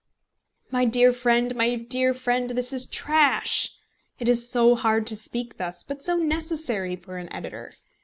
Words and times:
"My 0.71 0.83
dear 0.85 1.13
friend, 1.13 1.55
my 1.55 1.75
dear 1.75 2.15
friend, 2.15 2.49
this 2.49 2.73
is 2.73 2.87
trash!" 2.87 3.71
It 4.17 4.27
is 4.27 4.49
so 4.49 4.73
hard 4.73 5.05
to 5.05 5.15
speak 5.15 5.57
thus, 5.57 5.83
but 5.83 6.03
so 6.03 6.17
necessary 6.17 6.95
for 6.95 7.19
an 7.19 7.31
editor! 7.31 7.71